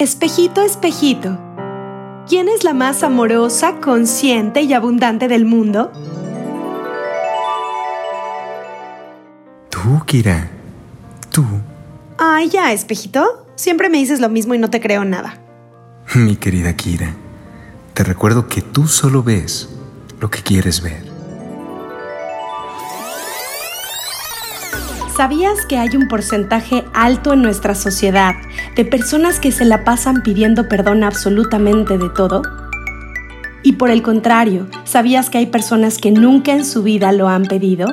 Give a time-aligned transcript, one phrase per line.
[0.00, 1.38] Espejito, espejito,
[2.28, 5.92] ¿quién es la más amorosa, consciente y abundante del mundo?
[9.70, 10.50] Tú, Kira.
[11.30, 11.44] Tú.
[12.18, 13.46] Ay, ya, espejito.
[13.54, 15.38] Siempre me dices lo mismo y no te creo nada.
[16.16, 17.14] Mi querida Kira,
[17.94, 19.68] te recuerdo que tú solo ves
[20.18, 21.13] lo que quieres ver.
[25.16, 28.34] ¿Sabías que hay un porcentaje alto en nuestra sociedad
[28.74, 32.42] de personas que se la pasan pidiendo perdón absolutamente de todo?
[33.62, 37.44] Y por el contrario, ¿sabías que hay personas que nunca en su vida lo han
[37.44, 37.86] pedido?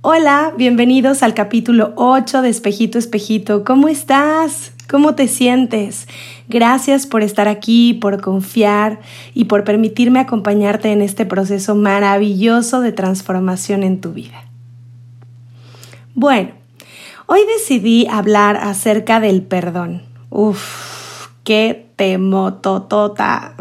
[0.00, 3.62] Hola, bienvenidos al capítulo 8 de Espejito Espejito.
[3.62, 4.72] ¿Cómo estás?
[4.90, 6.08] ¿Cómo te sientes?
[6.48, 9.00] Gracias por estar aquí, por confiar
[9.32, 14.44] y por permitirme acompañarte en este proceso maravilloso de transformación en tu vida.
[16.14, 16.50] Bueno,
[17.26, 20.02] hoy decidí hablar acerca del perdón.
[20.30, 23.54] Uf, qué temototota.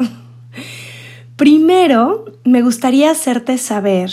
[1.37, 4.11] Primero, me gustaría hacerte saber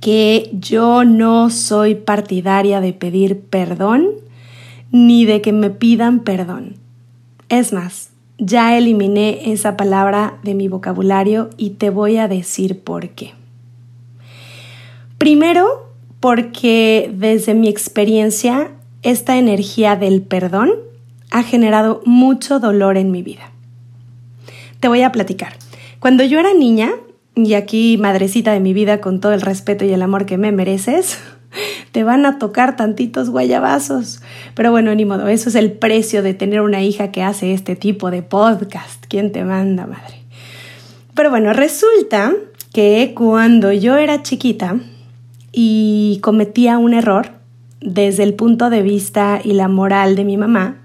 [0.00, 4.08] que yo no soy partidaria de pedir perdón
[4.90, 6.81] ni de que me pidan perdón.
[7.52, 8.08] Es más,
[8.38, 13.34] ya eliminé esa palabra de mi vocabulario y te voy a decir por qué.
[15.18, 18.70] Primero, porque desde mi experiencia,
[19.02, 20.70] esta energía del perdón
[21.30, 23.52] ha generado mucho dolor en mi vida.
[24.80, 25.52] Te voy a platicar.
[26.00, 26.92] Cuando yo era niña,
[27.34, 30.52] y aquí madrecita de mi vida con todo el respeto y el amor que me
[30.52, 31.18] mereces,
[31.92, 34.22] te van a tocar tantitos guayabazos.
[34.54, 37.76] Pero bueno, ni modo, eso es el precio de tener una hija que hace este
[37.76, 39.04] tipo de podcast.
[39.08, 40.22] ¿Quién te manda, madre?
[41.14, 42.32] Pero bueno, resulta
[42.72, 44.80] que cuando yo era chiquita
[45.52, 47.32] y cometía un error
[47.82, 50.78] desde el punto de vista y la moral de mi mamá,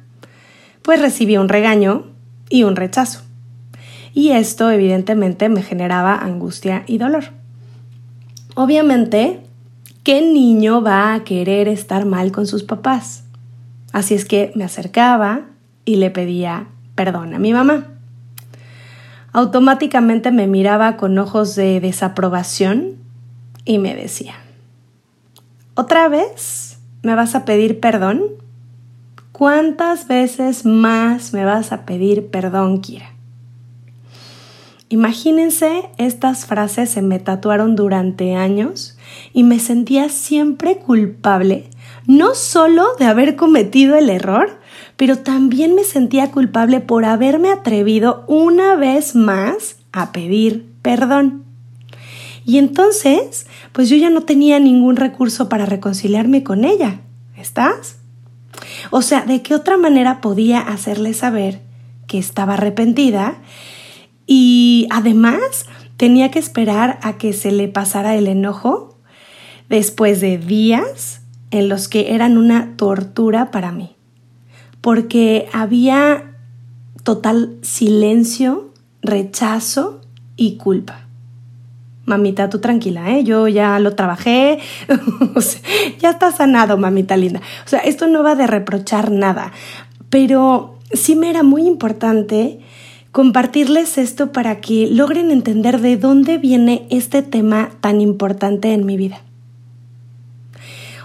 [0.82, 2.08] pues recibí un regaño
[2.50, 3.22] y un rechazo.
[4.14, 7.26] Y esto evidentemente me generaba angustia y dolor.
[8.56, 9.47] Obviamente
[10.08, 13.26] ¿qué niño va a querer estar mal con sus papás?
[13.92, 15.48] Así es que me acercaba
[15.84, 17.88] y le pedía perdón a mi mamá.
[19.34, 22.94] Automáticamente me miraba con ojos de desaprobación
[23.66, 24.36] y me decía,
[25.74, 28.24] ¿otra vez me vas a pedir perdón?
[29.34, 33.12] ¿Cuántas veces más me vas a pedir perdón, Kira?
[34.88, 38.97] Imagínense, estas frases se me tatuaron durante años
[39.34, 41.70] y me sentía siempre culpable,
[42.06, 44.60] no solo de haber cometido el error,
[44.96, 51.44] pero también me sentía culpable por haberme atrevido una vez más a pedir perdón.
[52.46, 57.02] Y entonces, pues yo ya no tenía ningún recurso para reconciliarme con ella.
[57.36, 57.98] ¿Estás?
[58.90, 61.62] O sea, ¿de qué otra manera podía hacerle saber
[62.08, 63.38] que estaba arrepentida
[64.26, 65.66] y además
[65.98, 68.97] tenía que esperar a que se le pasara el enojo
[69.70, 73.96] después de días en los que eran una tortura para mí,
[74.82, 76.36] porque había
[77.04, 80.02] total silencio, rechazo
[80.36, 81.06] y culpa.
[82.06, 83.24] Mamita, tú tranquila, ¿eh?
[83.24, 84.60] Yo ya lo trabajé,
[86.00, 87.42] ya está sanado, mamita linda.
[87.66, 89.52] O sea, esto no va de reprochar nada,
[90.10, 92.60] pero sí me era muy importante
[93.12, 98.96] compartirles esto para que logren entender de dónde viene este tema tan importante en mi
[98.96, 99.22] vida.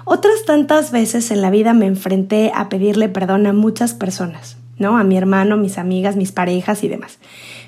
[0.04, 4.98] Otras tantas veces en la vida me enfrenté a pedirle perdón a muchas personas, ¿no?
[4.98, 7.18] A mi hermano, mis amigas, mis parejas y demás.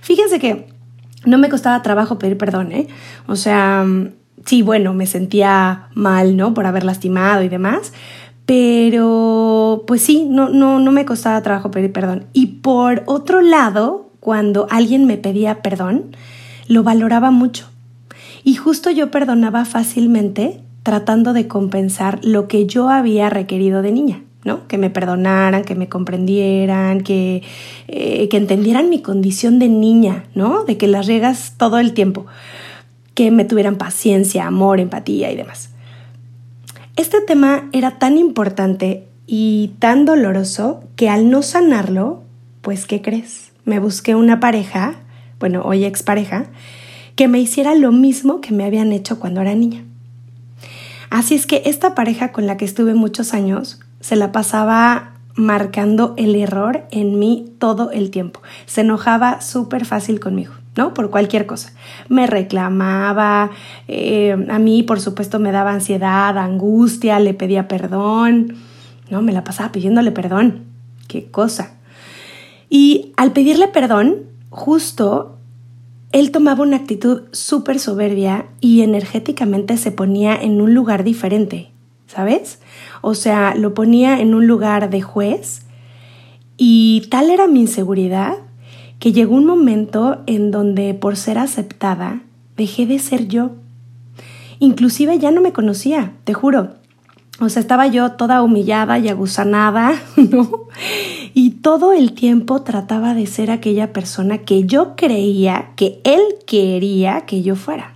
[0.01, 0.67] Fíjense que
[1.25, 2.89] no me costaba trabajo pedir perdón, ¿eh?
[3.27, 3.85] O sea,
[4.45, 6.55] sí, bueno, me sentía mal, ¿no?
[6.55, 7.93] Por haber lastimado y demás,
[8.47, 12.27] pero pues sí, no, no, no me costaba trabajo pedir perdón.
[12.33, 16.17] Y por otro lado, cuando alguien me pedía perdón,
[16.67, 17.69] lo valoraba mucho.
[18.43, 24.23] Y justo yo perdonaba fácilmente tratando de compensar lo que yo había requerido de niña,
[24.45, 24.69] ¿no?
[24.69, 27.43] Que me perdonaran, que me comprendieran, que,
[27.89, 30.63] eh, que entendieran mi condición de niña, ¿no?
[30.63, 32.27] De que las riegas todo el tiempo,
[33.15, 35.71] que me tuvieran paciencia, amor, empatía y demás.
[36.95, 42.23] Este tema era tan importante y tan doloroso que al no sanarlo,
[42.63, 43.51] pues, ¿qué crees?
[43.65, 44.97] me busqué una pareja,
[45.41, 46.47] bueno, hoy expareja,
[47.17, 49.85] que me hiciera lo mismo que me habían hecho cuando era niña.
[51.15, 56.15] Así es que esta pareja con la que estuve muchos años se la pasaba marcando
[56.17, 58.41] el error en mí todo el tiempo.
[58.67, 60.93] Se enojaba súper fácil conmigo, ¿no?
[60.93, 61.73] Por cualquier cosa.
[62.09, 63.53] Me reclamaba,
[63.87, 68.57] eh, a mí por supuesto me daba ansiedad, angustia, le pedía perdón
[69.09, 69.23] ¿no?
[69.23, 70.65] Me la pasaba pidiéndole perdón.
[71.07, 71.75] Qué cosa.
[72.69, 75.34] Y al pedirle perdón, justo
[76.15, 81.73] él tomaba una actitud súper soberbia y energéticamente se ponía en un lugar diferente,
[82.07, 82.61] ¿sabes?
[83.03, 85.63] O sea, lo ponía en un lugar de juez
[86.57, 88.37] y tal era mi inseguridad
[89.01, 92.23] que llegó un momento en donde por ser aceptada
[92.57, 93.51] dejé de ser yo.
[94.61, 96.75] Inclusive ya no me conocía, te juro.
[97.41, 100.69] O sea, estaba yo toda humillada y agusanada, ¿no?
[101.35, 107.23] Y todo el tiempo trataba de ser aquella persona que yo creía que él quería
[107.23, 107.95] que yo fuera.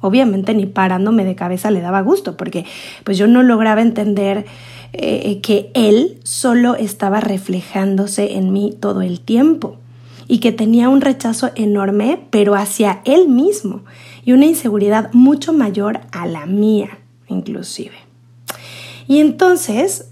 [0.00, 2.64] Obviamente ni parándome de cabeza le daba gusto, porque
[3.04, 4.46] pues yo no lograba entender
[4.92, 9.76] eh, que él solo estaba reflejándose en mí todo el tiempo
[10.30, 13.82] y que tenía un rechazo enorme, pero hacia él mismo,
[14.24, 17.96] y una inseguridad mucho mayor a la mía, inclusive.
[19.08, 20.09] Y entonces,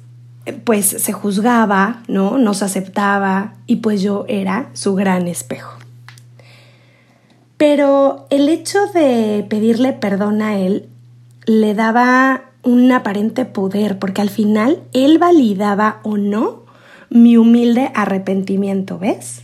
[0.52, 2.38] pues se juzgaba, ¿no?
[2.38, 5.78] Nos aceptaba y pues yo era su gran espejo.
[7.56, 10.88] Pero el hecho de pedirle perdón a él
[11.46, 16.64] le daba un aparente poder, porque al final él validaba o no
[17.10, 19.42] mi humilde arrepentimiento, ¿ves?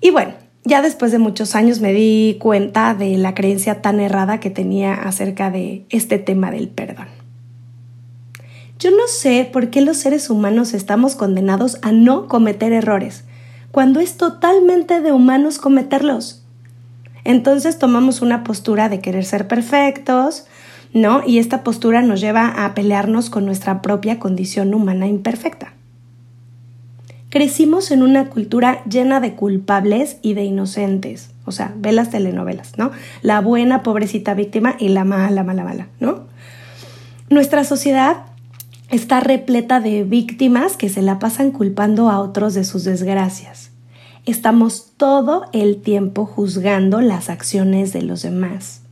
[0.00, 0.34] Y bueno,
[0.64, 4.94] ya después de muchos años me di cuenta de la creencia tan errada que tenía
[4.94, 7.21] acerca de este tema del perdón.
[8.82, 13.22] Yo no sé por qué los seres humanos estamos condenados a no cometer errores,
[13.70, 16.42] cuando es totalmente de humanos cometerlos.
[17.22, 20.46] Entonces tomamos una postura de querer ser perfectos,
[20.92, 21.22] ¿no?
[21.24, 25.74] Y esta postura nos lleva a pelearnos con nuestra propia condición humana imperfecta.
[27.28, 31.30] Crecimos en una cultura llena de culpables y de inocentes.
[31.44, 32.90] O sea, ve las telenovelas, ¿no?
[33.22, 36.24] La buena, pobrecita víctima y la mala, mala, mala, ¿no?
[37.30, 38.31] Nuestra sociedad
[38.92, 43.70] está repleta de víctimas que se la pasan culpando a otros de sus desgracias.
[44.26, 48.82] Estamos todo el tiempo juzgando las acciones de los demás.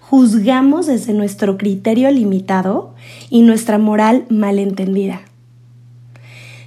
[0.00, 2.94] Juzgamos desde nuestro criterio limitado
[3.30, 5.20] y nuestra moral malentendida.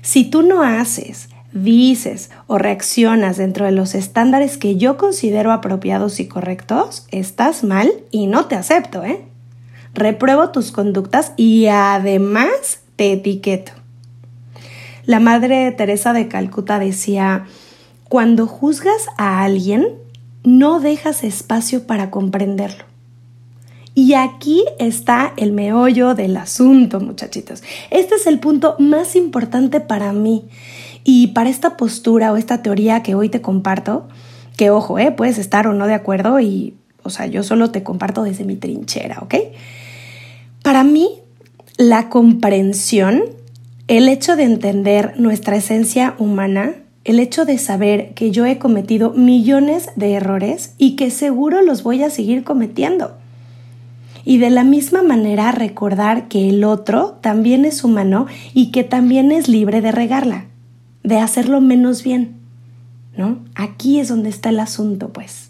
[0.02, 6.22] Si tú no haces, dices o reaccionas dentro de los estándares que yo considero apropiados
[6.22, 9.29] y correctos, estás mal y no te acepto, ¿eh?
[9.94, 13.72] Repruebo tus conductas y además te etiqueto.
[15.06, 17.46] La madre Teresa de Calcuta decía,
[18.08, 19.88] cuando juzgas a alguien,
[20.44, 22.84] no dejas espacio para comprenderlo.
[23.96, 27.64] Y aquí está el meollo del asunto, muchachitos.
[27.90, 30.46] Este es el punto más importante para mí.
[31.04, 34.08] Y para esta postura o esta teoría que hoy te comparto,
[34.58, 35.12] que ojo, ¿eh?
[35.12, 38.56] puedes estar o no de acuerdo y, o sea, yo solo te comparto desde mi
[38.56, 39.36] trinchera, ¿ok?
[40.70, 41.10] Para mí,
[41.78, 43.24] la comprensión,
[43.88, 46.74] el hecho de entender nuestra esencia humana,
[47.06, 51.82] el hecho de saber que yo he cometido millones de errores y que seguro los
[51.82, 53.18] voy a seguir cometiendo.
[54.26, 59.32] Y de la misma manera recordar que el otro también es humano y que también
[59.32, 60.46] es libre de regarla,
[61.02, 62.36] de hacerlo menos bien.
[63.18, 63.40] ¿No?
[63.56, 65.50] Aquí es donde está el asunto, pues.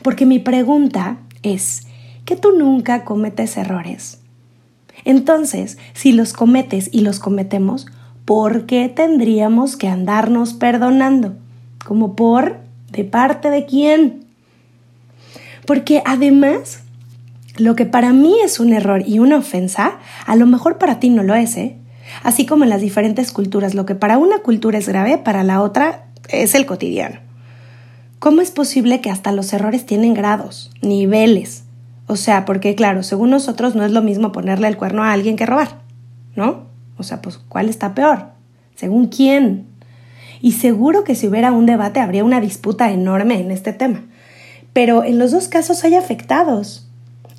[0.00, 1.88] Porque mi pregunta es,
[2.24, 4.17] ¿que tú nunca cometes errores?
[5.04, 7.86] Entonces, si los cometes y los cometemos,
[8.24, 11.34] ¿por qué tendríamos que andarnos perdonando?
[11.84, 12.58] ¿Como por?
[12.90, 14.24] ¿De parte de quién?
[15.66, 16.80] Porque además,
[17.56, 21.10] lo que para mí es un error y una ofensa, a lo mejor para ti
[21.10, 21.76] no lo es, ¿eh?
[22.22, 25.62] Así como en las diferentes culturas, lo que para una cultura es grave, para la
[25.62, 27.20] otra es el cotidiano.
[28.18, 31.64] ¿Cómo es posible que hasta los errores tienen grados, niveles?
[32.08, 35.36] O sea, porque claro, según nosotros no es lo mismo ponerle el cuerno a alguien
[35.36, 35.82] que robar,
[36.34, 36.62] ¿no?
[36.96, 38.28] O sea, pues ¿cuál está peor?
[38.74, 39.66] ¿Según quién?
[40.40, 44.06] Y seguro que si hubiera un debate habría una disputa enorme en este tema.
[44.72, 46.88] Pero en los dos casos hay afectados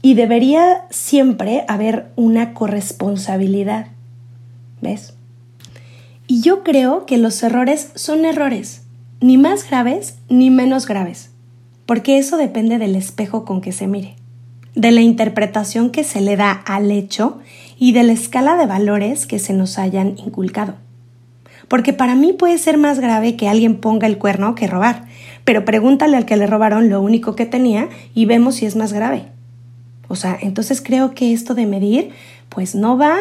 [0.04, 3.88] y debería siempre haber una corresponsabilidad.
[4.82, 5.16] ¿Ves?
[6.28, 8.84] Y yo creo que los errores son errores,
[9.20, 11.32] ni más graves ni menos graves,
[11.88, 14.19] porque eso depende del espejo con que se mire
[14.76, 17.40] de la interpretación que se le da al hecho
[17.78, 20.76] y de la escala de valores que se nos hayan inculcado.
[21.68, 25.06] Porque para mí puede ser más grave que alguien ponga el cuerno que robar,
[25.46, 28.92] pero pregúntale al que le robaron lo único que tenía y vemos si es más
[28.92, 29.26] grave.
[30.08, 32.10] O sea, entonces creo que esto de medir,
[32.50, 33.18] pues no va.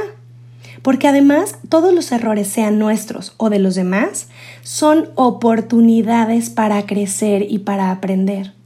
[0.83, 4.29] Porque además todos los errores, sean nuestros o de los demás,
[4.63, 8.58] son oportunidades para crecer y para aprender.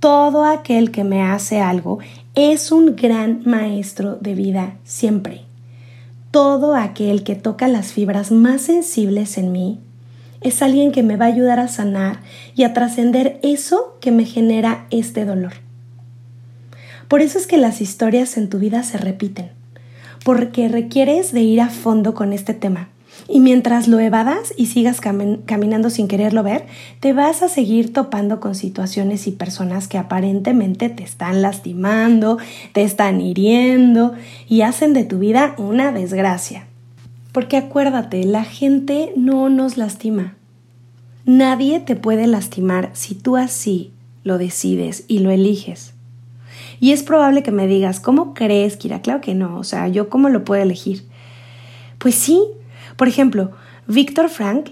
[0.00, 1.98] Todo aquel que me hace algo
[2.34, 5.44] es un gran maestro de vida siempre.
[6.30, 9.80] todo aquel que toca las fibras más sensibles en mí
[10.40, 12.20] es alguien que me va a ayudar a sanar
[12.54, 15.54] y a trascender eso que me genera este dolor.
[17.08, 19.50] Por eso es que las historias en tu vida se repiten,
[20.24, 22.88] porque requieres de ir a fondo con este tema.
[23.26, 26.66] Y mientras lo evadas y sigas caminando sin quererlo ver,
[27.00, 32.38] te vas a seguir topando con situaciones y personas que aparentemente te están lastimando,
[32.72, 34.14] te están hiriendo
[34.48, 36.66] y hacen de tu vida una desgracia.
[37.32, 40.34] Porque acuérdate, la gente no nos lastima.
[41.24, 43.92] Nadie te puede lastimar si tú así
[44.24, 45.92] lo decides y lo eliges.
[46.80, 49.02] Y es probable que me digas, ¿cómo crees, Kira?
[49.02, 51.04] Claro que no, o sea, ¿yo cómo lo puedo elegir?
[51.98, 52.40] Pues sí,
[52.98, 53.52] por ejemplo,
[53.86, 54.70] Víctor Frank,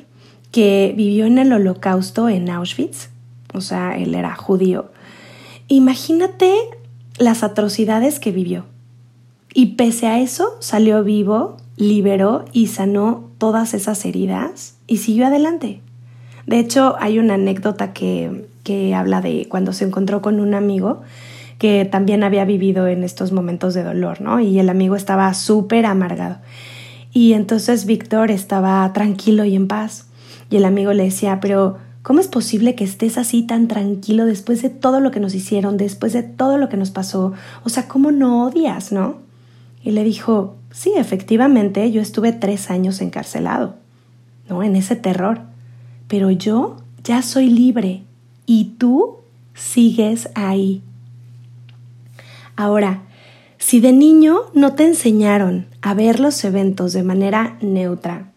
[0.50, 3.08] que vivió en el holocausto en Auschwitz,
[3.54, 4.90] o sea, él era judío,
[5.68, 6.52] imagínate
[7.18, 8.64] las atrocidades que vivió.
[9.54, 15.80] Y pese a eso, salió vivo, liberó y sanó todas esas heridas y siguió adelante.
[16.46, 21.02] De hecho, hay una anécdota que, que habla de cuando se encontró con un amigo
[21.58, 24.40] que también había vivido en estos momentos de dolor, ¿no?
[24.40, 26.38] Y el amigo estaba súper amargado.
[27.16, 30.04] Y entonces Víctor estaba tranquilo y en paz.
[30.50, 34.60] Y el amigo le decía, pero ¿cómo es posible que estés así tan tranquilo después
[34.60, 37.32] de todo lo que nos hicieron, después de todo lo que nos pasó?
[37.64, 39.16] O sea, ¿cómo no odias, no?
[39.82, 43.76] Y le dijo, sí, efectivamente, yo estuve tres años encarcelado,
[44.50, 44.62] ¿no?
[44.62, 45.40] En ese terror.
[46.08, 48.02] Pero yo ya soy libre
[48.44, 49.20] y tú
[49.54, 50.82] sigues ahí.
[52.56, 53.04] Ahora,
[53.56, 58.32] si de niño no te enseñaron a ver los eventos de manera neutra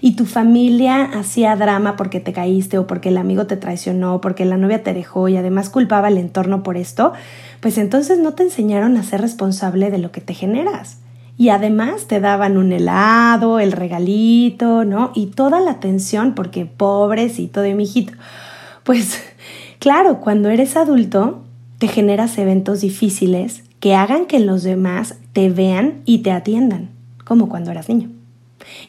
[0.00, 4.20] y tu familia hacía drama porque te caíste o porque el amigo te traicionó, o
[4.20, 7.12] porque la novia te dejó y además culpaba al entorno por esto,
[7.58, 10.98] pues entonces no te enseñaron a ser responsable de lo que te generas.
[11.36, 15.10] Y además te daban un helado, el regalito, ¿no?
[15.16, 18.12] Y toda la atención porque pobrecito de mi hijito.
[18.84, 19.20] Pues
[19.80, 21.42] claro, cuando eres adulto,
[21.78, 26.90] te generas eventos difíciles que hagan que los demás te vean y te atiendan,
[27.24, 28.10] como cuando eras niño.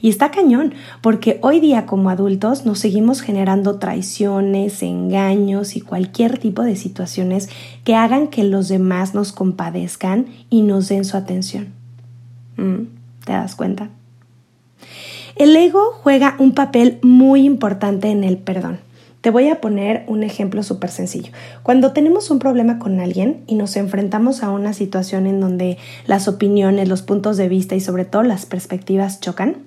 [0.02, 6.38] Y está cañón, porque hoy día como adultos nos seguimos generando traiciones, engaños y cualquier
[6.38, 7.50] tipo de situaciones
[7.84, 11.70] que hagan que los demás nos compadezcan y nos den su atención.
[12.58, 12.84] Mm,
[13.26, 13.90] ¿Te das cuenta?
[15.36, 18.80] El ego juega un papel muy importante en el perdón.
[19.24, 21.32] Te voy a poner un ejemplo súper sencillo.
[21.64, 25.78] Cuando tenemos un problema con alguien y nos enfrentamos a una situación en donde
[26.08, 29.60] las opiniones, los puntos de vista y sobre todo las perspectivas chocan,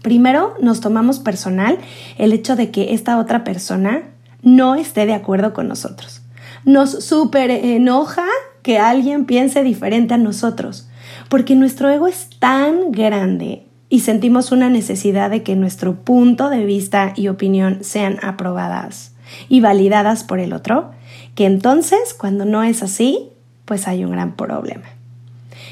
[0.00, 1.76] primero nos tomamos personal
[2.18, 4.02] el hecho de que esta otra persona
[4.42, 6.22] no esté de acuerdo con nosotros.
[6.64, 8.26] Nos súper enoja
[8.62, 10.88] que alguien piense diferente a nosotros,
[11.28, 16.64] porque nuestro ego es tan grande y sentimos una necesidad de que nuestro punto de
[16.64, 19.12] vista y opinión sean aprobadas
[19.48, 20.90] y validadas por el otro,
[21.34, 23.30] que entonces cuando no es así,
[23.64, 24.86] pues hay un gran problema.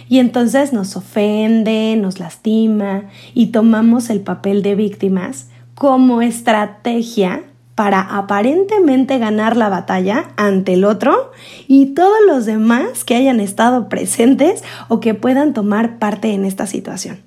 [0.09, 3.05] Y entonces nos ofende, nos lastima
[3.35, 7.43] y tomamos el papel de víctimas como estrategia
[7.75, 11.33] para aparentemente ganar la batalla ante el otro
[11.69, 16.67] y todos los demás que hayan estado presentes o que puedan tomar parte en esta
[16.67, 17.26] situación.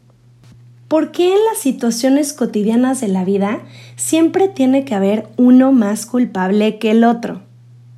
[0.89, 3.60] ¿Por qué en las situaciones cotidianas de la vida
[3.96, 7.43] siempre tiene que haber uno más culpable que el otro?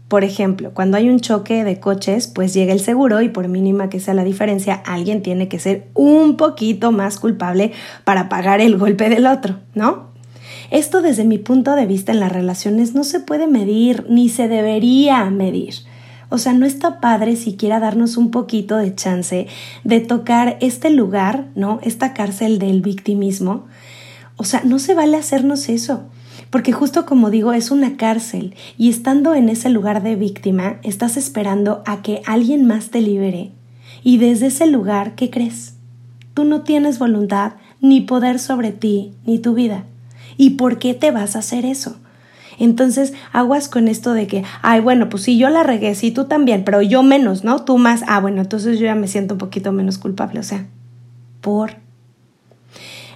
[0.09, 3.89] Por ejemplo, cuando hay un choque de coches, pues llega el seguro y por mínima
[3.89, 7.71] que sea la diferencia, alguien tiene que ser un poquito más culpable
[8.03, 10.07] para pagar el golpe del otro, ¿no?
[10.69, 14.49] Esto desde mi punto de vista en las relaciones no se puede medir ni se
[14.49, 15.75] debería medir.
[16.31, 19.47] O sea, no está padre siquiera darnos un poquito de chance
[19.83, 21.81] de tocar este lugar, ¿no?
[21.83, 23.65] Esta cárcel del victimismo.
[24.37, 26.05] O sea, no se vale hacernos eso.
[26.49, 31.17] Porque justo como digo, es una cárcel y estando en ese lugar de víctima, estás
[31.17, 33.51] esperando a que alguien más te libere.
[34.01, 35.75] Y desde ese lugar, ¿qué crees?
[36.33, 39.83] Tú no tienes voluntad ni poder sobre ti ni tu vida.
[40.37, 41.97] ¿Y por qué te vas a hacer eso?
[42.63, 46.25] Entonces, aguas con esto de que, ay, bueno, pues si yo la regué, sí, tú
[46.25, 47.65] también, pero yo menos, ¿no?
[47.65, 50.67] Tú más, ah, bueno, entonces yo ya me siento un poquito menos culpable, o sea,
[51.41, 51.77] por...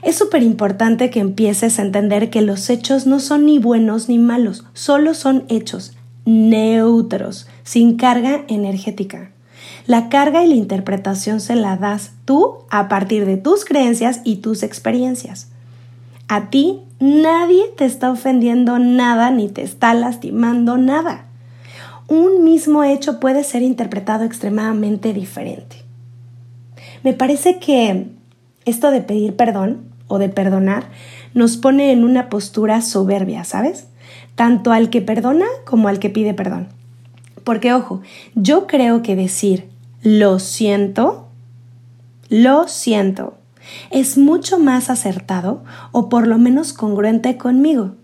[0.01, 4.17] Es súper importante que empieces a entender que los hechos no son ni buenos ni
[4.17, 9.29] malos, solo son hechos neutros, sin carga energética.
[9.85, 14.37] La carga y la interpretación se la das tú a partir de tus creencias y
[14.37, 15.49] tus experiencias.
[16.27, 21.25] A ti nadie te está ofendiendo nada ni te está lastimando nada.
[22.07, 25.77] Un mismo hecho puede ser interpretado extremadamente diferente.
[27.03, 28.07] Me parece que
[28.65, 30.89] esto de pedir perdón o de perdonar
[31.33, 33.87] nos pone en una postura soberbia, ¿sabes?
[34.35, 36.69] Tanto al que perdona como al que pide perdón.
[37.43, 38.01] Porque ojo,
[38.33, 39.69] yo creo que decir
[40.01, 41.27] lo siento,
[42.29, 43.37] lo siento,
[43.91, 47.95] es mucho más acertado o por lo menos congruente conmigo.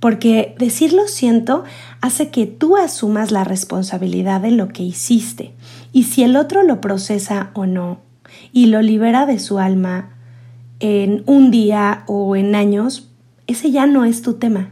[0.00, 1.64] Porque decir lo siento
[2.00, 5.52] hace que tú asumas la responsabilidad de lo que hiciste.
[5.92, 8.00] Y si el otro lo procesa o no,
[8.52, 10.10] y lo libera de su alma
[10.80, 13.08] en un día o en años,
[13.46, 14.70] ese ya no es tu tema.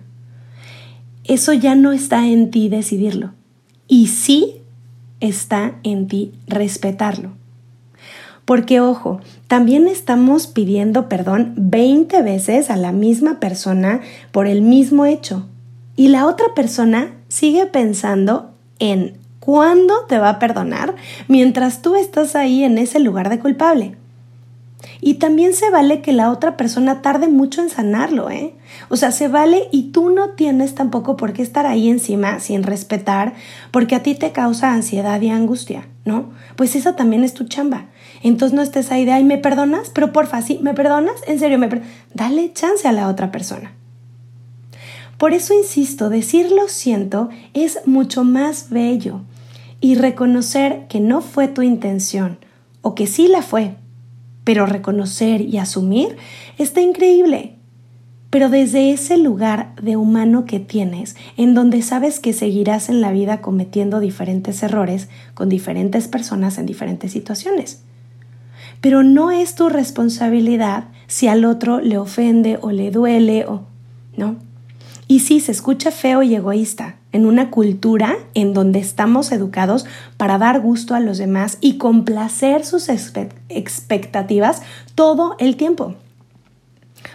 [1.24, 3.32] Eso ya no está en ti decidirlo.
[3.86, 4.62] Y sí
[5.20, 7.32] está en ti respetarlo.
[8.44, 15.06] Porque ojo, también estamos pidiendo perdón 20 veces a la misma persona por el mismo
[15.06, 15.46] hecho.
[15.96, 20.94] Y la otra persona sigue pensando en cuándo te va a perdonar
[21.26, 23.96] mientras tú estás ahí en ese lugar de culpable.
[25.00, 28.54] Y también se vale que la otra persona tarde mucho en sanarlo, ¿eh?
[28.88, 32.62] O sea, se vale y tú no tienes tampoco por qué estar ahí encima sin
[32.62, 33.34] respetar,
[33.70, 36.30] porque a ti te causa ansiedad y angustia, ¿no?
[36.56, 37.86] Pues esa también es tu chamba.
[38.22, 39.90] Entonces no estés ahí de, ay, ¿me perdonas?
[39.90, 40.60] Pero porfa, ¿sí?
[40.62, 41.16] ¿Me perdonas?
[41.26, 41.68] En serio, me
[42.14, 43.72] Dale chance a la otra persona.
[45.18, 49.22] Por eso insisto, decir lo siento es mucho más bello
[49.80, 52.38] y reconocer que no fue tu intención
[52.82, 53.74] o que sí la fue,
[54.48, 56.16] pero reconocer y asumir
[56.56, 57.56] está increíble.
[58.30, 63.12] Pero desde ese lugar de humano que tienes, en donde sabes que seguirás en la
[63.12, 67.82] vida cometiendo diferentes errores con diferentes personas en diferentes situaciones.
[68.80, 73.66] Pero no es tu responsabilidad si al otro le ofende o le duele o...
[74.16, 74.36] No,
[75.08, 79.86] y sí, se escucha feo y egoísta en una cultura en donde estamos educados
[80.18, 82.90] para dar gusto a los demás y complacer sus
[83.48, 84.62] expectativas
[84.94, 85.94] todo el tiempo.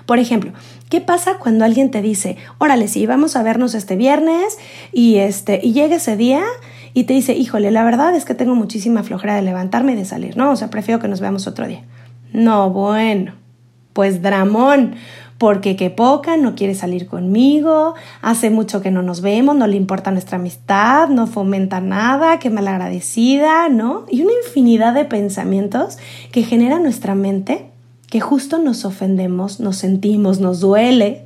[0.08, 0.52] Por ejemplo,
[0.90, 4.58] ¿qué pasa cuando alguien te dice, órale, sí, vamos a vernos este viernes
[4.92, 6.44] y, este, y llega ese día
[6.96, 10.06] y te dice, híjole, la verdad es que tengo muchísima flojera de levantarme y de
[10.06, 10.52] salir, ¿no?
[10.52, 11.84] O sea, prefiero que nos veamos otro día.
[12.32, 13.34] No, bueno,
[13.94, 14.96] pues dramón,
[15.44, 19.76] porque qué poca, no quiere salir conmigo, hace mucho que no nos vemos, no le
[19.76, 24.06] importa nuestra amistad, no fomenta nada, qué malagradecida, ¿no?
[24.10, 25.98] Y una infinidad de pensamientos
[26.32, 27.66] que genera nuestra mente
[28.10, 31.26] que justo nos ofendemos, nos sentimos, nos duele.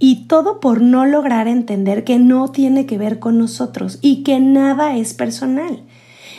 [0.00, 4.40] Y todo por no lograr entender que no tiene que ver con nosotros y que
[4.40, 5.84] nada es personal.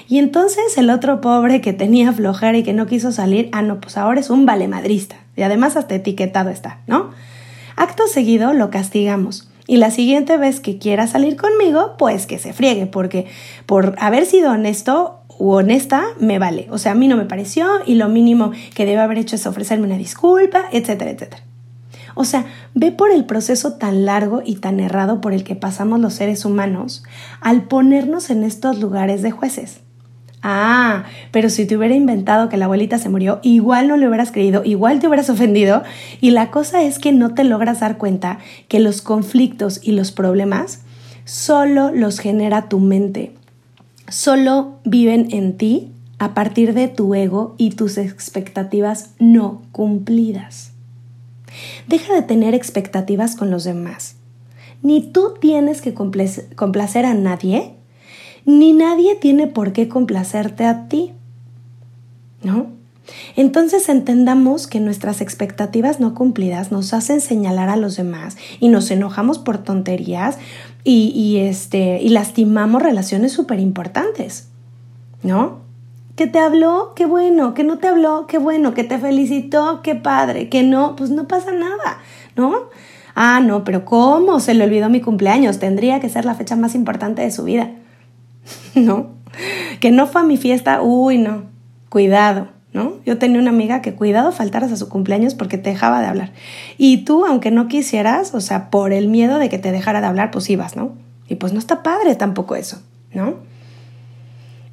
[0.09, 3.79] Y entonces el otro pobre que tenía flojera y que no quiso salir, ah, no,
[3.79, 5.18] pues ahora es un valemadrista.
[5.35, 7.11] Y además hasta etiquetado está, ¿no?
[7.75, 9.49] Acto seguido lo castigamos.
[9.67, 13.27] Y la siguiente vez que quiera salir conmigo, pues que se friegue, porque
[13.65, 16.67] por haber sido honesto u honesta, me vale.
[16.71, 19.45] O sea, a mí no me pareció y lo mínimo que debe haber hecho es
[19.45, 21.43] ofrecerme una disculpa, etcétera, etcétera.
[22.15, 25.99] O sea, ve por el proceso tan largo y tan errado por el que pasamos
[25.99, 27.03] los seres humanos
[27.39, 29.81] al ponernos en estos lugares de jueces.
[30.41, 34.31] Ah, pero si te hubiera inventado que la abuelita se murió, igual no le hubieras
[34.31, 35.83] creído, igual te hubieras ofendido.
[36.21, 40.11] Y la cosa es que no te logras dar cuenta que los conflictos y los
[40.11, 40.81] problemas
[41.25, 43.33] solo los genera tu mente.
[44.07, 50.71] Solo viven en ti a partir de tu ego y tus expectativas no cumplidas.
[51.87, 54.15] Deja de tener expectativas con los demás.
[54.81, 57.73] Ni tú tienes que complacer a nadie
[58.45, 61.13] ni nadie tiene por qué complacerte a ti.
[62.43, 62.79] ¿No?
[63.35, 68.91] Entonces entendamos que nuestras expectativas no cumplidas nos hacen señalar a los demás y nos
[68.91, 70.37] enojamos por tonterías
[70.83, 74.47] y, este, y lastimamos relaciones súper importantes.
[75.21, 75.59] ¿No?
[76.15, 79.95] Que te habló, qué bueno, que no te habló, qué bueno, que te felicitó, qué
[79.95, 81.99] padre, que no, pues no pasa nada,
[82.35, 82.69] ¿no?
[83.15, 84.39] Ah, no, pero ¿cómo?
[84.39, 87.71] Se le olvidó mi cumpleaños, tendría que ser la fecha más importante de su vida.
[88.75, 89.11] ¿no?
[89.79, 91.43] Que no fue a mi fiesta, uy, no,
[91.89, 92.93] cuidado, ¿no?
[93.05, 96.31] Yo tenía una amiga que cuidado faltaras a su cumpleaños porque te dejaba de hablar.
[96.77, 100.07] Y tú, aunque no quisieras, o sea, por el miedo de que te dejara de
[100.07, 100.93] hablar, pues ibas, ¿no?
[101.27, 102.81] Y pues no está padre tampoco eso,
[103.13, 103.35] ¿no?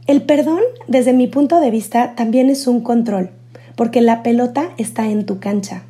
[0.07, 3.31] El perdón, desde mi punto de vista, también es un control,
[3.75, 5.83] porque la pelota está en tu cancha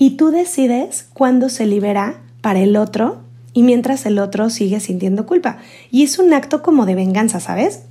[0.00, 3.18] y tú decides cuándo se libera para el otro
[3.52, 5.58] y mientras el otro sigue sintiendo culpa.
[5.90, 7.82] Y es un acto como de venganza, ¿sabes?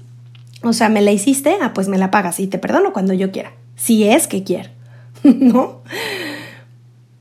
[0.61, 3.31] O sea, me la hiciste, ah, pues me la pagas y te perdono cuando yo
[3.31, 4.69] quiera, si es que quiero,
[5.23, 5.81] ¿no?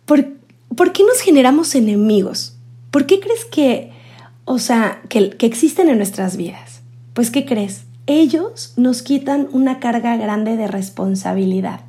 [0.07, 0.27] ¿Por,
[0.75, 2.57] ¿Por, qué nos generamos enemigos?
[2.91, 3.93] ¿Por qué crees que,
[4.45, 6.81] o sea, que, que existen en nuestras vidas?
[7.15, 7.85] Pues, ¿qué crees?
[8.07, 11.81] Ellos nos quitan una carga grande de responsabilidad.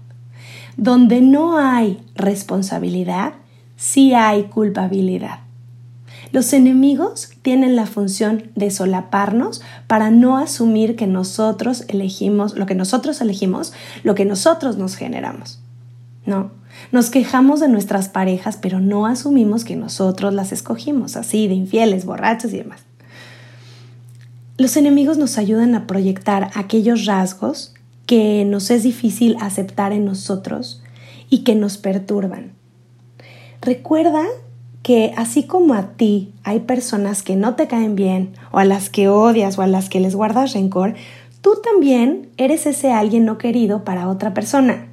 [0.75, 3.33] Donde no hay responsabilidad,
[3.75, 5.48] sí hay culpabilidad.
[6.31, 12.75] Los enemigos tienen la función de solaparnos para no asumir que nosotros elegimos lo que
[12.75, 15.59] nosotros elegimos, lo que nosotros nos generamos.
[16.25, 16.51] No,
[16.91, 22.05] nos quejamos de nuestras parejas, pero no asumimos que nosotros las escogimos, así de infieles,
[22.05, 22.81] borrachos y demás.
[24.57, 27.73] Los enemigos nos ayudan a proyectar aquellos rasgos
[28.05, 30.83] que nos es difícil aceptar en nosotros
[31.29, 32.53] y que nos perturban.
[33.61, 34.23] Recuerda
[34.83, 38.89] que así como a ti hay personas que no te caen bien o a las
[38.89, 40.95] que odias o a las que les guardas rencor,
[41.41, 44.87] tú también eres ese alguien no querido para otra persona.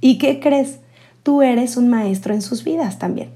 [0.00, 0.78] ¿Y qué crees?
[1.22, 3.30] Tú eres un maestro en sus vidas también.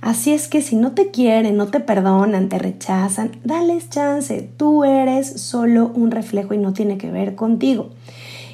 [0.00, 4.48] Así es que si no te quieren, no te perdonan, te rechazan, dales chance.
[4.56, 7.90] Tú eres solo un reflejo y no tiene que ver contigo.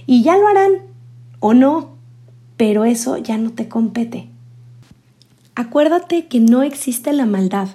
[0.07, 0.73] Y ya lo harán
[1.41, 1.91] o no,
[2.57, 4.29] pero eso ya no te compete.
[5.57, 7.69] Acuérdate que no existe la maldad,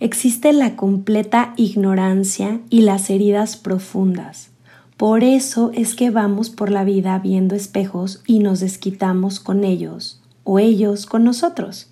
[0.00, 4.50] existe la completa ignorancia y las heridas profundas.
[4.96, 10.22] Por eso es que vamos por la vida viendo espejos y nos desquitamos con ellos
[10.42, 11.88] o ellos con nosotros.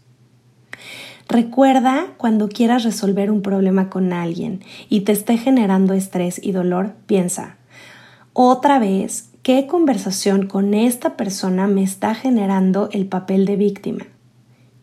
[1.29, 6.95] Recuerda cuando quieras resolver un problema con alguien y te esté generando estrés y dolor,
[7.07, 7.59] piensa,
[8.33, 14.12] otra vez, ¿qué conversación con esta persona me está generando el papel de víctima?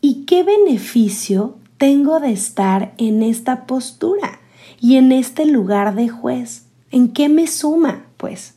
[0.01, 4.39] ¿Y qué beneficio tengo de estar en esta postura
[4.79, 6.65] y en este lugar de juez?
[6.89, 8.55] ¿En qué me suma, pues?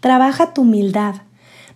[0.00, 1.16] Trabaja tu humildad.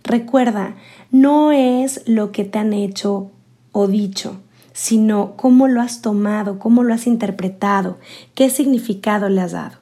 [0.03, 0.75] Recuerda,
[1.11, 3.31] no es lo que te han hecho
[3.71, 4.41] o dicho,
[4.73, 7.97] sino cómo lo has tomado, cómo lo has interpretado,
[8.33, 9.77] qué significado le has dado.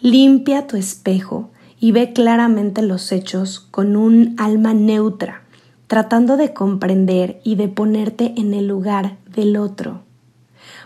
[0.00, 1.50] Limpia tu espejo
[1.80, 5.42] y ve claramente los hechos con un alma neutra,
[5.90, 10.02] tratando de comprender y de ponerte en el lugar del otro.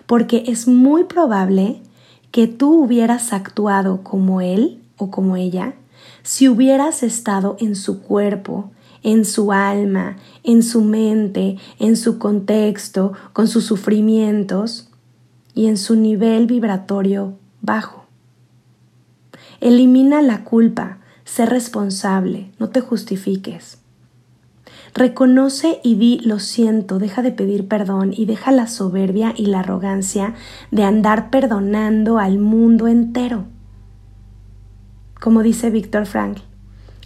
[0.06, 1.82] Porque es muy probable
[2.30, 5.74] que tú hubieras actuado como él o como ella
[6.22, 8.70] si hubieras estado en su cuerpo,
[9.02, 14.88] en su alma, en su mente, en su contexto, con sus sufrimientos
[15.54, 18.06] y en su nivel vibratorio bajo.
[19.60, 23.84] Elimina la culpa, sé responsable, no te justifiques.
[24.94, 29.59] Reconoce y di lo siento, deja de pedir perdón y deja la soberbia y la
[29.59, 30.35] arrogancia
[30.70, 33.46] de andar perdonando al mundo entero.
[35.20, 36.38] Como dice Víctor Frank,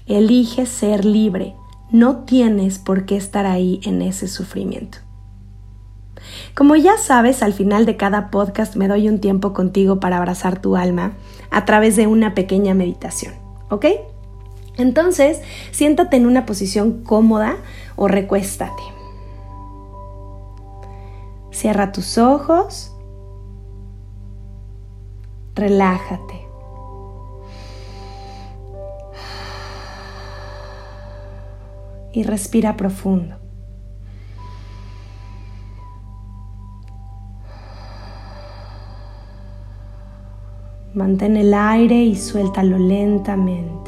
[0.06, 1.54] elige ser libre,
[1.90, 4.98] no tienes por qué estar ahí en ese sufrimiento.
[6.54, 10.60] Como ya sabes, al final de cada podcast me doy un tiempo contigo para abrazar
[10.60, 11.12] tu alma
[11.50, 13.32] a través de una pequeña meditación,
[13.70, 13.86] ¿ok?
[14.78, 17.56] Entonces, siéntate en una posición cómoda
[17.96, 18.82] o recuéstate.
[21.50, 22.94] Cierra tus ojos.
[25.56, 26.46] Relájate.
[32.12, 33.36] Y respira profundo.
[40.94, 43.87] Mantén el aire y suéltalo lentamente.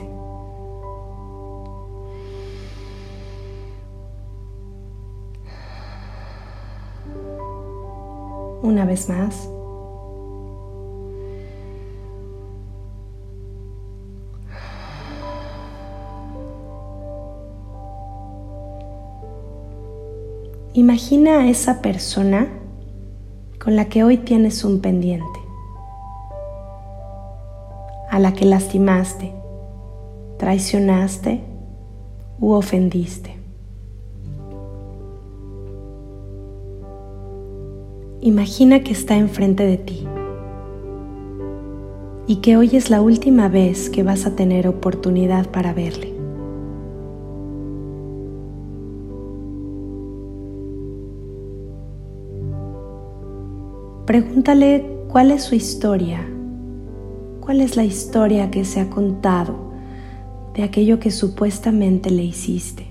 [8.62, 9.48] Una vez más.
[20.72, 22.46] Imagina a esa persona
[23.62, 25.26] con la que hoy tienes un pendiente,
[28.08, 29.32] a la que lastimaste,
[30.38, 31.40] traicionaste
[32.38, 33.39] u ofendiste.
[38.22, 40.06] Imagina que está enfrente de ti
[42.26, 46.12] y que hoy es la última vez que vas a tener oportunidad para verle.
[54.04, 56.20] Pregúntale cuál es su historia,
[57.40, 59.54] cuál es la historia que se ha contado
[60.54, 62.89] de aquello que supuestamente le hiciste.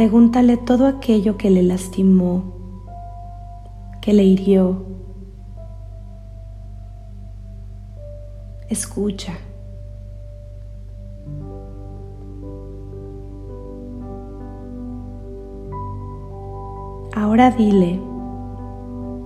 [0.00, 2.54] Pregúntale todo aquello que le lastimó,
[4.00, 4.82] que le hirió.
[8.70, 9.34] Escucha.
[17.14, 18.00] Ahora dile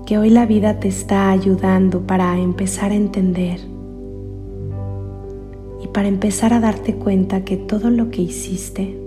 [0.07, 3.61] que hoy la vida te está ayudando para empezar a entender
[5.81, 9.04] y para empezar a darte cuenta que todo lo que hiciste,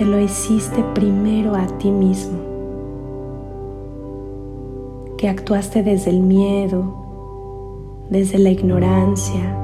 [0.00, 2.38] te lo hiciste primero a ti mismo,
[5.18, 9.54] que actuaste desde el miedo, desde la ignorancia,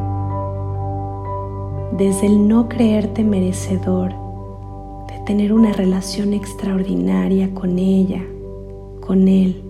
[1.96, 4.10] desde el no creerte merecedor
[5.08, 8.22] de tener una relación extraordinaria con ella,
[9.00, 9.62] con él.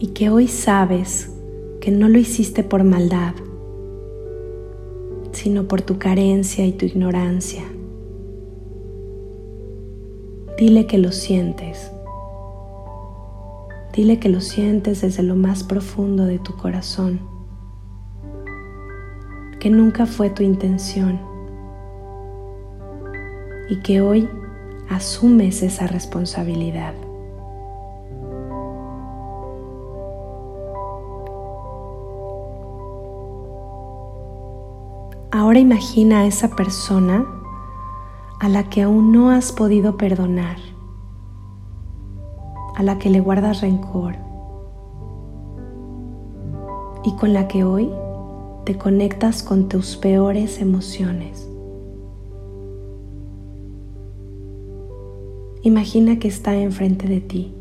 [0.00, 1.32] Y que hoy sabes
[1.80, 3.34] que no lo hiciste por maldad,
[5.40, 7.64] sino por tu carencia y tu ignorancia.
[10.58, 11.90] Dile que lo sientes
[13.92, 17.20] Dile que lo sientes desde lo más profundo de tu corazón,
[19.58, 21.20] que nunca fue tu intención
[23.68, 24.28] y que hoy
[24.88, 26.94] asumes esa responsabilidad.
[35.50, 37.26] Ahora imagina a esa persona
[38.38, 40.58] a la que aún no has podido perdonar
[42.76, 44.14] a la que le guardas rencor
[47.02, 47.90] y con la que hoy
[48.64, 51.50] te conectas con tus peores emociones.
[55.64, 57.52] Imagina que está enfrente de ti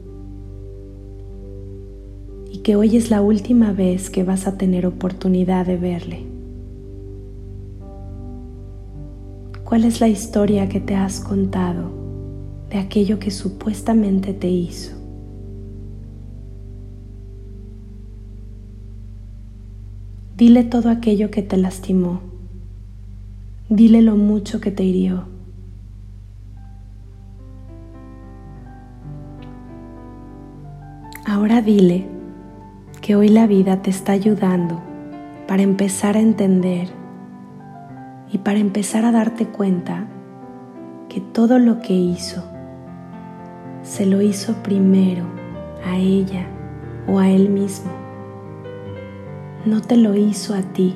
[2.52, 6.29] y que hoy es la última vez que vas a tener oportunidad de verle.
[9.70, 11.92] ¿Cuál es la historia que te has contado
[12.72, 14.98] de aquello que supuestamente te hizo?
[20.36, 22.20] Dile todo aquello que te lastimó.
[23.70, 25.26] Dile lo mucho que te hirió.
[31.28, 32.08] Ahora dile
[33.02, 34.82] que hoy la vida te está ayudando
[35.48, 36.99] para empezar a entender
[38.32, 40.08] y para empezar a darte cuenta
[41.10, 42.44] que todo lo que hizo
[43.82, 45.26] se lo hizo primero
[45.86, 46.46] a ella
[47.08, 48.00] o a él mismo
[49.66, 50.96] no te lo hizo a ti.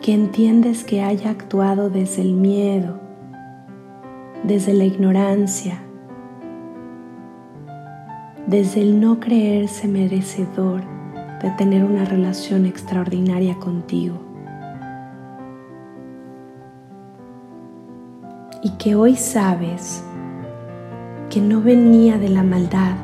[0.00, 2.98] Que entiendes que haya actuado desde el miedo,
[4.44, 5.82] desde la ignorancia,
[8.46, 10.82] desde el no creerse merecedor
[11.42, 14.18] de tener una relación extraordinaria contigo.
[18.62, 20.04] Y que hoy sabes
[21.30, 22.96] que no venía de la maldad,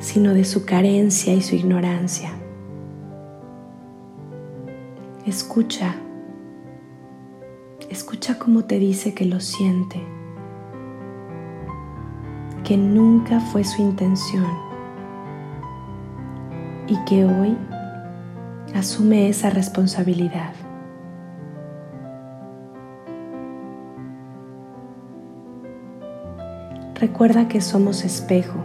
[0.00, 2.30] sino de su carencia y su ignorancia.
[5.24, 5.94] Escucha,
[7.90, 10.02] escucha cómo te dice que lo siente,
[12.64, 14.69] que nunca fue su intención
[16.90, 17.56] y que hoy
[18.74, 20.52] asume esa responsabilidad.
[26.96, 28.58] Recuerda que somos espejo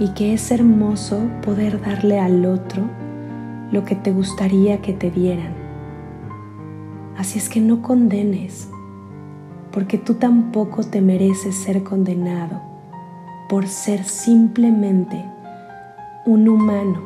[0.00, 2.82] y que es hermoso poder darle al otro
[3.70, 5.52] lo que te gustaría que te dieran.
[7.18, 8.70] Así es que no condenes,
[9.72, 12.62] porque tú tampoco te mereces ser condenado
[13.48, 15.22] por ser simplemente
[16.28, 17.00] un humano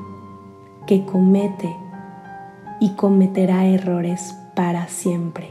[0.84, 1.72] que comete
[2.80, 5.48] y cometerá errores para siempre.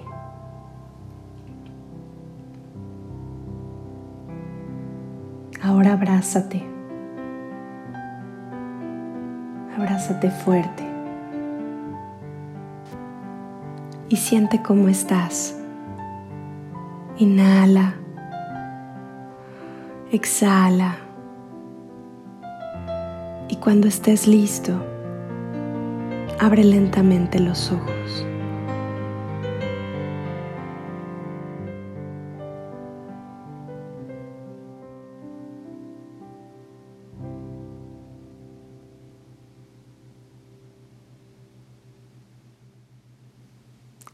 [5.63, 6.65] Ahora abrázate
[9.77, 10.83] abrázate fuerte
[14.09, 15.57] y siente cómo estás.
[17.19, 17.93] Inhala,
[20.11, 21.10] exhala
[23.61, 24.73] cuando estés listo,
[26.39, 28.25] abre lentamente los ojos.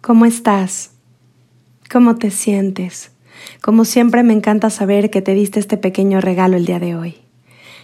[0.02, 0.92] ¿Cómo estás?
[1.90, 3.12] ¿Cómo te sientes?
[3.62, 7.27] Como siempre me encanta saber que te diste este pequeño regalo el día de hoy.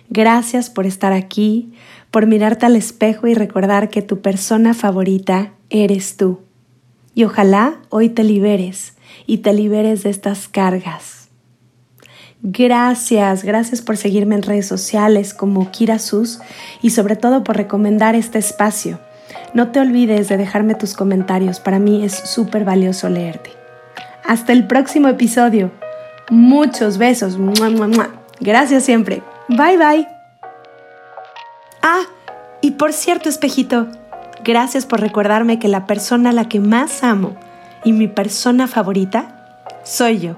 [0.09, 1.73] Gracias por estar aquí,
[2.11, 6.39] por mirarte al espejo y recordar que tu persona favorita eres tú.
[7.15, 8.93] Y ojalá hoy te liberes
[9.25, 11.29] y te liberes de estas cargas.
[12.41, 16.39] Gracias, gracias por seguirme en redes sociales como Kira Sus
[16.81, 18.99] y sobre todo por recomendar este espacio
[19.53, 23.51] no te olvides de dejarme tus comentarios, para mí es súper valioso leerte.
[24.25, 25.71] Hasta el próximo episodio.
[26.29, 27.37] Muchos besos.
[28.39, 29.21] Gracias siempre.
[29.49, 30.07] Bye bye.
[31.81, 32.03] Ah,
[32.61, 33.87] y por cierto, espejito,
[34.43, 37.35] gracias por recordarme que la persona a la que más amo
[37.83, 40.35] y mi persona favorita soy yo.